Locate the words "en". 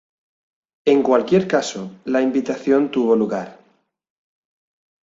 0.83-1.03